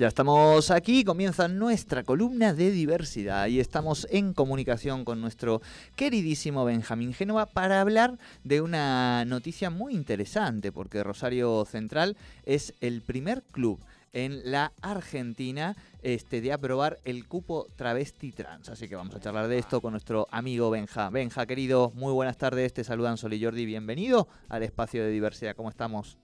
[0.00, 5.60] Ya estamos aquí, comienza nuestra columna de diversidad y estamos en comunicación con nuestro
[5.94, 12.16] queridísimo Benjamín Génova para hablar de una noticia muy interesante, porque Rosario Central
[12.46, 13.78] es el primer club
[14.14, 18.70] en la Argentina este, de aprobar el cupo travesti trans.
[18.70, 21.10] Así que vamos a charlar de esto con nuestro amigo Benja.
[21.10, 25.54] Benja, querido, muy buenas tardes, te saludan Sol y Jordi, bienvenido al espacio de diversidad,
[25.54, 26.16] ¿cómo estamos?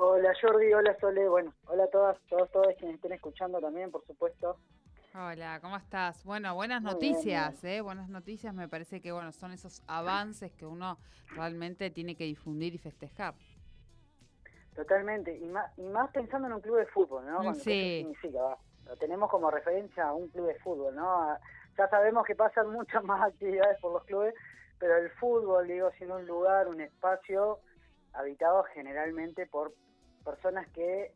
[0.00, 4.06] Hola Jordi, hola Sole, bueno, hola a todas, todos, todos quienes estén escuchando también, por
[4.06, 4.56] supuesto.
[5.12, 6.24] Hola, ¿cómo estás?
[6.24, 7.80] Bueno, buenas noticias, ¿eh?
[7.80, 10.98] Buenas noticias, me parece que bueno, son esos avances que uno
[11.34, 13.34] realmente tiene que difundir y festejar.
[14.76, 17.52] Totalmente, y más, y más pensando en un club de fútbol, ¿no?
[17.54, 17.64] sí.
[17.64, 18.56] ¿Qué significa?
[18.86, 21.36] Lo tenemos como referencia a un club de fútbol, ¿no?
[21.76, 24.32] Ya sabemos que pasan muchas más actividades por los clubes,
[24.78, 27.58] pero el fútbol, digo, siendo un lugar, un espacio
[28.12, 29.74] habitado generalmente por
[30.30, 31.12] personas que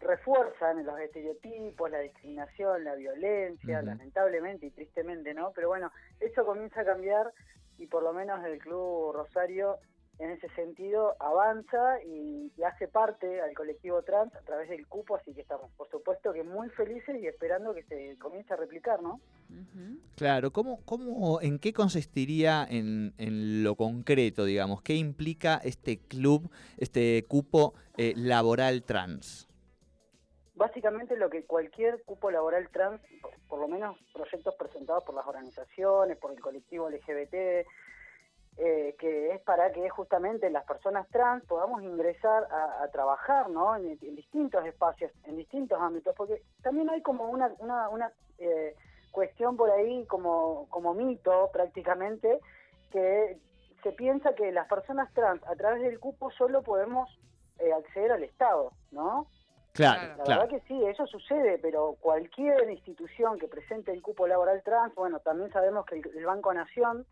[0.00, 5.52] refuerzan los estereotipos, la discriminación, la violencia, lamentablemente y tristemente, ¿no?
[5.54, 7.32] Pero bueno, eso comienza a cambiar
[7.78, 9.78] y por lo menos el Club Rosario
[10.18, 15.32] en ese sentido avanza y, hace parte al colectivo trans a través del cupo, así
[15.32, 19.20] que estamos, por supuesto, que muy felices y esperando que se comience a replicar, ¿no?
[20.16, 24.82] Claro, ¿cómo, cómo, ¿en qué consistiría en, en, lo concreto, digamos?
[24.82, 29.48] ¿Qué implica este club, este cupo eh, laboral trans?
[30.56, 33.00] Básicamente lo que cualquier cupo laboral trans,
[33.46, 37.66] por lo menos proyectos presentados por las organizaciones, por el colectivo LGBT,
[38.58, 43.76] eh, que es para que justamente las personas trans podamos ingresar a, trabajar ¿no?
[43.76, 48.74] En, distintos espacios, en distintos ámbitos, porque también hay como una, una, una eh,
[49.10, 52.40] cuestión por ahí como, como mito prácticamente,
[52.90, 53.38] que
[53.82, 57.08] se piensa que las personas trans a través del cupo solo podemos
[57.58, 59.26] eh, acceder al Estado, ¿no?
[59.74, 64.62] Claro, la verdad que sí, eso sucede, pero cualquier institución que presente el cupo laboral
[64.62, 67.04] trans, bueno, también sabemos que el Banco Nación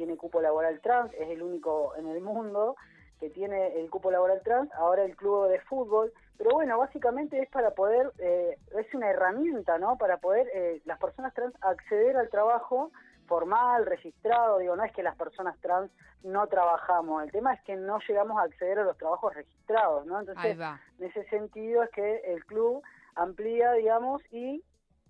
[0.00, 2.74] tiene cupo laboral trans, es el único en el mundo
[3.18, 7.50] que tiene el cupo laboral trans, ahora el club de fútbol, pero bueno, básicamente es
[7.50, 9.98] para poder, eh, es una herramienta, ¿no?
[9.98, 12.90] Para poder eh, las personas trans acceder al trabajo
[13.26, 15.90] formal, registrado, digo, no es que las personas trans
[16.22, 20.18] no trabajamos, el tema es que no llegamos a acceder a los trabajos registrados, ¿no?
[20.18, 20.56] Entonces,
[20.98, 22.82] en ese sentido es que el club
[23.16, 24.64] amplía, digamos, y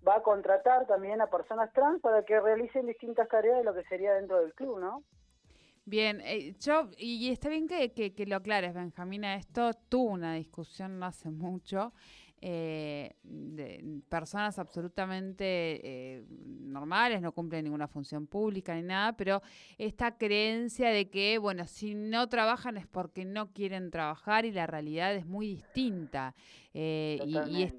[0.06, 3.84] va a contratar también a personas trans para que realicen distintas tareas de lo que
[3.84, 5.02] sería dentro del club, ¿no?
[5.84, 10.34] Bien, eh, yo, y está bien que, que, que, lo aclares, Benjamina, esto tuvo una
[10.34, 11.92] discusión no hace mucho
[12.42, 19.42] eh, de personas absolutamente eh, normales, no cumplen ninguna función pública ni nada, pero
[19.76, 24.66] esta creencia de que, bueno, si no trabajan es porque no quieren trabajar y la
[24.66, 26.34] realidad es muy distinta.
[26.72, 27.18] Eh,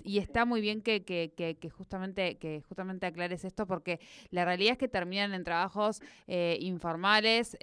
[0.03, 4.01] y, está muy bien que, que, que, justamente, que justamente aclares esto porque
[4.31, 7.57] la realidad es que terminan en trabajos informales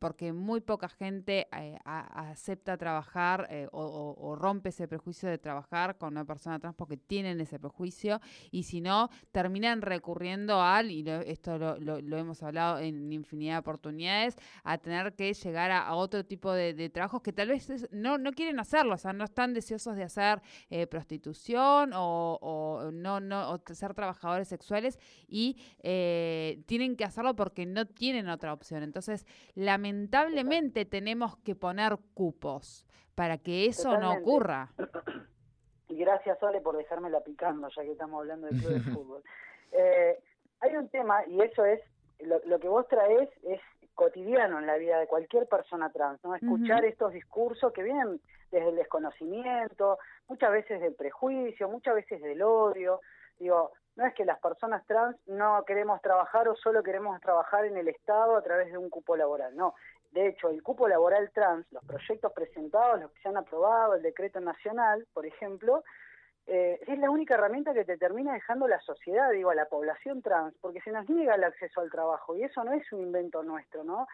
[0.00, 1.46] porque muy poca gente
[1.84, 6.96] acepta trabajar o, o, rompe ese prejuicio de trabajar con una persona persona trans porque
[6.96, 12.78] tienen ese prejuicio y si no, terminan recurriendo al, y esto lo, lo, hemos hablado
[12.78, 17.48] en infinidad de oportunidades, a tener que llegar a, otro tipo de, trabajos que tal
[17.48, 22.90] vez no, no quieren hacerlo, o sea, no están deseosos de hacer eh, prostitución o,
[22.92, 28.82] no, no ser trabajadores sexuales y eh, tienen que hacerlo porque no tienen otra opción.
[28.82, 34.72] Entonces, lamentablemente tenemos que poner cupos para que eso no ocurra.
[36.04, 39.22] gracias Sole por dejármela picando, ya que estamos hablando del club de fútbol.
[39.72, 40.18] Eh,
[40.60, 41.80] hay un tema, y eso es,
[42.20, 43.60] lo, que vos traes es
[43.94, 46.34] cotidiano en la vida de cualquier persona trans, ¿no?
[46.34, 48.20] Escuchar estos discursos que vienen
[48.50, 49.98] desde el desconocimiento,
[50.28, 53.00] muchas veces del prejuicio, muchas veces del odio.
[53.38, 57.76] Digo, no es que las personas trans no queremos trabajar o solo queremos trabajar en
[57.76, 59.74] el Estado a través de un cupo laboral, no.
[60.12, 64.02] De hecho, el cupo laboral trans, los proyectos presentados, los que se han aprobado, el
[64.02, 65.82] decreto nacional, por ejemplo,
[66.46, 70.20] eh, es la única herramienta que te termina dejando la sociedad, digo, a la población
[70.20, 73.42] trans, porque se nos niega el acceso al trabajo y eso no es un invento
[73.42, 74.06] nuestro, ¿no?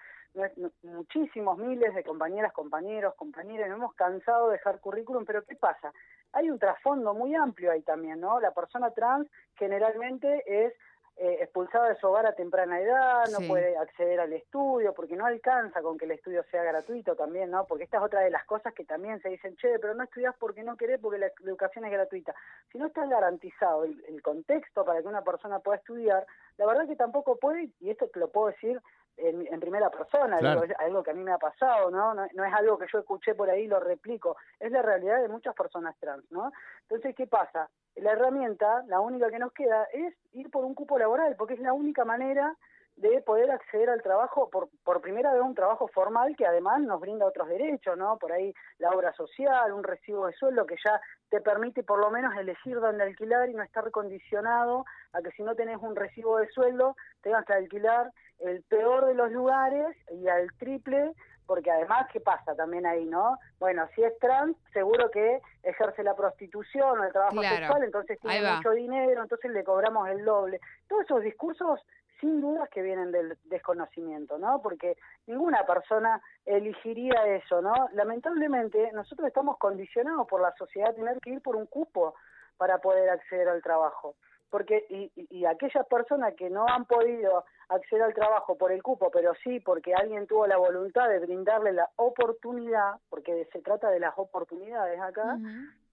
[0.82, 5.92] muchísimos miles de compañeras, compañeros, compañeras, nos hemos cansado de dejar currículum, pero ¿qué pasa?
[6.32, 8.38] Hay un trasfondo muy amplio ahí también, ¿no?
[8.38, 10.72] La persona trans generalmente es
[11.22, 15.26] eh, expulsada de su hogar a temprana edad, no puede acceder al estudio porque no
[15.26, 17.66] alcanza con que el estudio sea gratuito también, ¿no?
[17.66, 20.34] Porque esta es otra de las cosas que también se dicen, che, pero no estudias
[20.38, 22.34] porque no querés, porque la educación es gratuita.
[22.72, 26.26] Si no está garantizado el, contexto para que una persona pueda estudiar,
[26.56, 28.80] la verdad que tampoco puede, y esto te lo puedo decir
[29.16, 30.38] en, primera persona,
[30.78, 32.14] algo que a mí me ha pasado, ¿no?
[32.14, 32.24] ¿no?
[32.24, 35.54] es algo que yo escuché por ahí y lo replico, es la realidad de muchas
[35.54, 36.50] personas trans, ¿no?
[36.82, 37.68] Entonces, ¿qué pasa?
[37.96, 41.60] La herramienta, la única que nos queda, es ir por un cupo laboral, porque es
[41.60, 42.56] la única manera
[43.00, 47.00] de poder acceder al trabajo, por, por primera vez un trabajo formal que además nos
[47.00, 48.18] brinda otros derechos, ¿no?
[48.18, 51.00] Por ahí la obra social, un recibo de sueldo que ya
[51.30, 55.42] te permite por lo menos elegir dónde alquilar y no estar condicionado a que si
[55.42, 60.28] no tenés un recibo de sueldo tengas que alquilar el peor de los lugares y
[60.28, 61.14] al triple
[61.50, 63.36] porque además, ¿qué pasa también ahí, no?
[63.58, 68.52] Bueno, si es trans, seguro que ejerce la prostitución o el trabajo sexual, entonces tiene
[68.54, 70.60] mucho dinero, entonces le cobramos el doble.
[70.88, 71.80] Todos esos discursos
[72.20, 74.60] sin dudas que vienen del desconocimiento, ¿no?
[74.62, 74.96] Porque
[75.26, 77.88] ninguna persona elegiría eso, ¿no?
[77.92, 82.14] Lamentablemente nosotros estamos condicionados por la sociedad a tener que ir por un cupo
[82.56, 84.16] para poder acceder al trabajo.
[84.50, 89.10] Porque y, y aquellas personas que no han podido acceder al trabajo por el cupo,
[89.10, 94.00] pero sí porque alguien tuvo la voluntad de brindarle la oportunidad, porque se trata de
[94.00, 95.38] las oportunidades acá,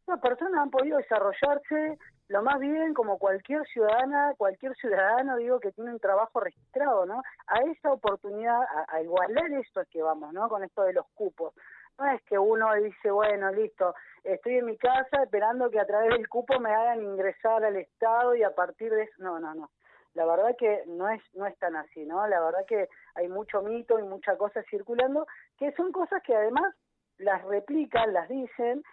[0.08, 1.98] las personas han podido desarrollarse
[2.30, 7.22] lo más bien como cualquier ciudadana, cualquier ciudadano, digo, que tiene un trabajo registrado, ¿no?
[7.48, 10.50] A esa oportunidad, a, igualar esto es que vamos, ¿no?
[10.50, 11.54] Con esto de los cupos.
[11.98, 16.10] No es que uno dice, bueno, listo, estoy en mi casa esperando que a través
[16.10, 19.70] del cupo me hagan ingresar al Estado y a partir de eso, no, no, no.
[20.14, 22.28] La verdad que no es no es tan así, ¿no?
[22.28, 25.28] La verdad que hay mucho mito y mucha cosa circulando,
[25.58, 26.76] que son cosas que además
[27.20, 28.84] las replican, las dicen,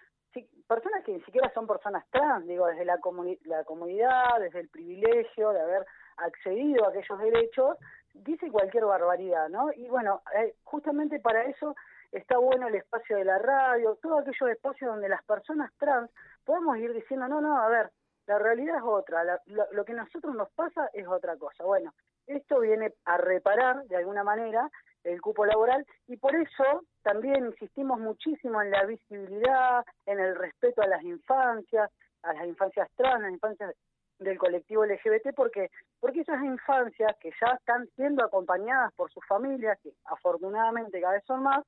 [0.66, 2.98] personas que ni siquiera son personas trans, digo, desde la,
[3.44, 5.86] la comunidad, desde el privilegio de haber
[6.16, 7.78] accedido a aquellos derechos,
[8.14, 9.72] dice cualquier barbaridad, ¿no?
[9.72, 11.74] Y bueno, eh, justamente para eso
[12.12, 16.10] está bueno el espacio de la radio, todos aquellos espacios donde las personas trans
[16.44, 17.90] podemos ir diciendo, no, no, a ver,
[18.26, 21.64] la realidad es otra, lo, que a nosotros nos pasa es otra cosa.
[21.64, 21.92] Bueno,
[22.26, 24.70] esto viene a reparar de alguna manera
[25.04, 30.82] el cupo laboral y por eso también insistimos muchísimo en la visibilidad, en el respeto
[30.82, 31.90] a las infancias,
[32.22, 33.74] a las infancias trans, a las infancias
[34.18, 35.70] del colectivo LGBT, porque
[36.00, 41.24] porque esas infancias que ya están siendo acompañadas por sus familias, que afortunadamente cada vez
[41.26, 41.64] son más,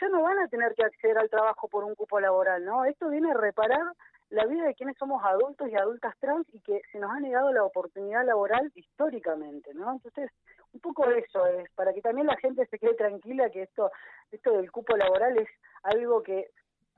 [0.00, 2.84] ya no van a tener que acceder al trabajo por un cupo laboral, ¿no?
[2.84, 3.92] Esto viene a reparar
[4.30, 7.52] la vida de quienes somos adultos y adultas trans y que se nos ha negado
[7.52, 9.92] la oportunidad laboral históricamente, ¿no?
[9.92, 10.30] Entonces,
[10.72, 13.90] un poco eso es, para que también la gente se quede tranquila que esto,
[14.30, 15.48] esto del cupo laboral es
[15.82, 16.50] algo que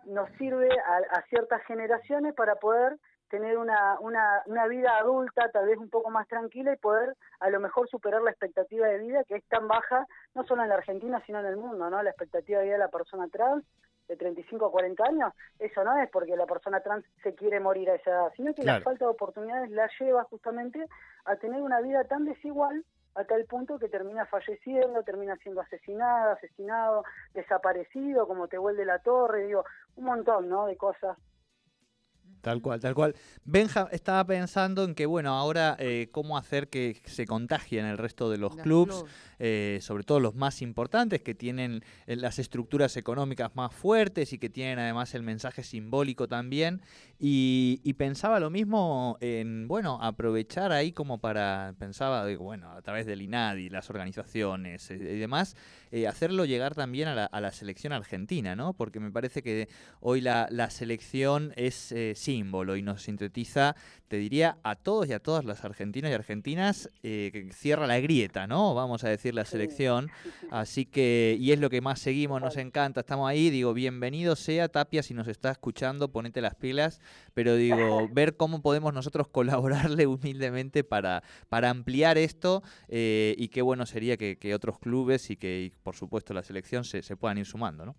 [0.06, 2.98] nos sirve a, ciertas generaciones para poder
[3.30, 7.50] tener una, una, una vida adulta tal vez un poco más tranquila y poder a
[7.50, 10.76] lo mejor superar la expectativa de vida que es tan baja, no solo en la
[10.76, 12.02] Argentina, sino en el mundo, ¿no?
[12.02, 13.64] La expectativa de vida de la persona trans
[14.08, 17.88] de 35 a 40 años, eso no es porque la persona trans se quiere morir
[17.88, 20.86] a esa edad, sino que la falta de oportunidades la lleva justamente
[21.24, 22.84] a tener una vida tan desigual
[23.14, 28.98] a tal punto que termina falleciendo, termina siendo asesinada, asesinado, desaparecido, como te vuelve la
[28.98, 29.64] torre, digo,
[29.96, 30.66] un montón, ¿no?
[30.66, 31.16] De cosas
[32.44, 33.14] Tal cual, tal cual.
[33.46, 38.28] Benja estaba pensando en que, bueno, ahora eh, cómo hacer que se contagien el resto
[38.28, 39.06] de los, clubs,
[39.38, 44.38] eh, sobre todo los más importantes, que tienen eh, las estructuras económicas más fuertes y
[44.38, 46.82] que tienen además el mensaje simbólico también.
[47.18, 53.22] Y, pensaba lo mismo en, bueno, aprovechar ahí como para, pensaba, bueno, a través del
[53.22, 55.56] INADI, las organizaciones y demás,
[56.06, 58.74] hacerlo llegar también a la, selección argentina, ¿no?
[58.74, 59.68] Porque me parece que
[60.00, 61.94] hoy la, la selección es
[62.34, 63.76] símbolo y nos sintetiza,
[64.08, 68.00] te diría, a todos y a todas las argentinos y argentinas, eh, que cierra la
[68.00, 68.74] grieta, ¿no?
[68.74, 70.10] Vamos a decir la selección.
[70.50, 74.68] Así que, y es lo que más seguimos, nos encanta, estamos ahí, digo, bienvenido sea
[74.68, 77.00] Tapia si nos está escuchando, ponete las pilas,
[77.34, 83.62] pero digo, ver cómo podemos nosotros colaborarle humildemente para, para ampliar esto eh, y qué
[83.62, 87.46] bueno sería que, otros clubes y que, por supuesto, la selección se, se puedan ir
[87.46, 87.94] sumando, ¿no?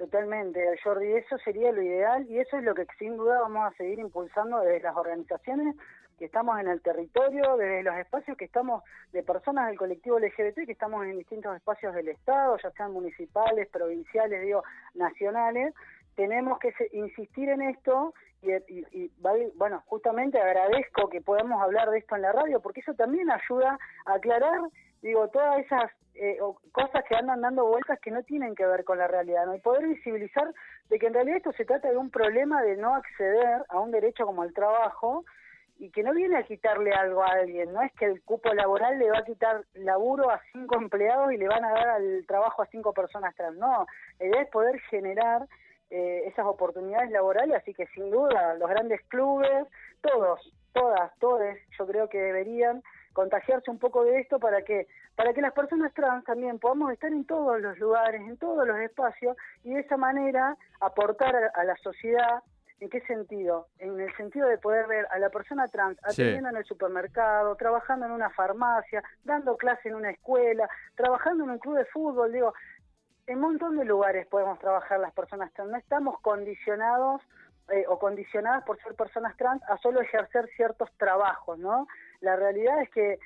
[0.00, 3.76] Totalmente, Jordi, eso sería lo ideal y eso es lo que sin duda vamos a
[3.76, 5.76] seguir impulsando desde las organizaciones
[6.18, 10.64] que estamos en el territorio, desde los espacios que estamos de personas del colectivo LGBT,
[10.64, 14.64] que estamos en distintos espacios del Estado, ya sean municipales, provinciales, digo,
[14.94, 15.74] nacionales,
[16.14, 19.12] tenemos que insistir en esto y, y,
[19.54, 23.78] bueno, justamente agradezco que podamos hablar de esto en la radio, porque eso también ayuda
[24.06, 24.60] a aclarar,
[25.02, 26.38] digo, todas esas eh,
[26.72, 29.54] cosas que andan dando vueltas que no tienen que ver con la realidad, ¿no?
[29.54, 30.52] Y poder visibilizar
[30.88, 33.90] de que en realidad esto se trata de un problema de no acceder a un
[33.90, 35.24] derecho como el trabajo
[35.78, 38.98] y que no viene a quitarle algo a alguien, no es que el cupo laboral
[38.98, 42.60] le va a quitar laburo a cinco empleados y le van a dar al trabajo
[42.60, 43.86] a cinco personas trans, no,
[44.18, 45.46] la idea es poder generar
[45.88, 49.66] eh, esas oportunidades laborales, así que sin duda los grandes clubes,
[50.02, 52.82] todos, todas, todos, yo creo que deberían
[53.20, 57.12] contagiarse un poco de esto para que para que las personas trans también podamos estar
[57.12, 61.76] en todos los lugares, en todos los espacios y de esa manera aportar a, la
[61.76, 62.42] sociedad
[62.80, 63.66] ¿En qué sentido?
[63.78, 68.06] En el sentido de poder ver a la persona trans atendiendo en el supermercado, trabajando
[68.06, 72.54] en una farmacia, dando clase en una escuela, trabajando en un club de fútbol, digo,
[73.26, 75.70] en un montón de lugares podemos trabajar las personas trans.
[75.70, 77.20] No estamos condicionados
[77.68, 81.86] eh, o condicionadas por ser personas trans a solo ejercer ciertos trabajos, ¿no?
[82.20, 83.18] La realidad es que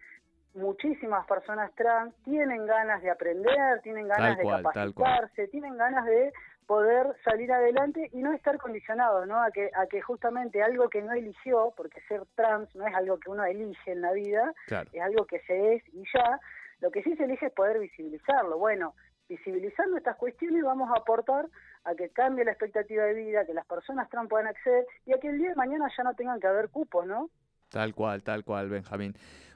[0.54, 6.32] muchísimas personas trans tienen ganas de aprender, tienen ganas de capacitarse, tienen ganas de
[6.66, 9.42] poder salir adelante y no estar condicionados, ¿no?
[9.42, 13.18] A que, a que justamente algo que no eligió, porque ser trans no es algo
[13.18, 14.52] que uno elige en la vida,
[14.92, 16.40] es algo que se es y ya,
[16.80, 18.58] lo que sí se elige es poder visibilizarlo.
[18.58, 18.94] Bueno,
[19.28, 21.46] visibilizando estas cuestiones vamos a aportar
[21.84, 25.18] a que cambie la expectativa de vida, que las personas trans puedan acceder y a
[25.18, 27.28] que el día de mañana ya no tengan que haber cupos, ¿no?
[27.68, 29.14] Tal cual, tal cual, Benjamín.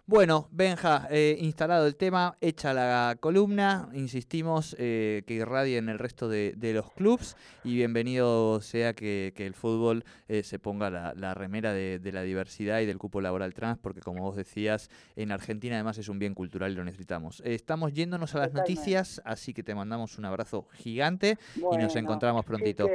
[0.09, 5.99] Bueno, Benja, eh, instalado el tema, hecha la columna, insistimos eh, que irradie en el
[5.99, 11.75] resto de, los clubs y bienvenido sea que, el fútbol eh, se ponga la, remera
[11.75, 15.99] de, la diversidad y del cupo laboral trans, porque como vos decías, en Argentina además
[15.99, 17.43] es un bien cultural y lo necesitamos.
[17.45, 22.47] estamos yéndonos a las noticias, así que te mandamos un abrazo gigante y nos encontramos
[22.47, 22.89] prontito.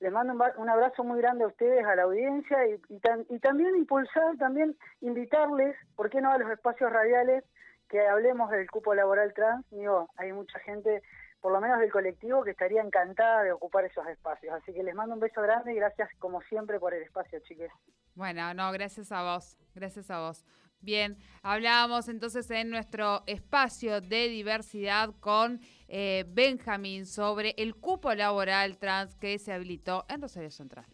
[0.00, 4.36] Les mando un, abrazo muy grande a ustedes, a la audiencia y, y, también impulsar,
[4.38, 7.44] también invitarles, ¿por qué no a los espacios radiales
[7.88, 9.66] que hablemos del cupo laboral trans?
[9.70, 11.02] Digo, hay mucha gente,
[11.40, 14.54] por lo menos del colectivo, que estaría encantada de ocupar esos espacios.
[14.54, 17.72] Así que les mando un beso grande y gracias como siempre por el espacio, chiques.
[18.14, 20.44] Bueno, no, gracias a vos, gracias a vos.
[20.80, 28.78] Bien, hablábamos entonces en nuestro espacio de diversidad con eh, Benjamín sobre el cupo laboral
[28.78, 30.86] trans que se habilitó en Rosario Central.